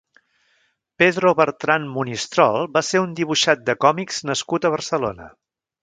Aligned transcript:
Pedro 1.03 1.33
Bertran 1.41 1.85
Monistrol 1.99 2.67
va 2.79 2.83
ser 2.91 3.05
un 3.05 3.15
dibuixant 3.21 3.63
de 3.71 3.79
còmics 3.87 4.27
nascut 4.31 4.67
a 4.71 4.77
Barcelona. 4.79 5.31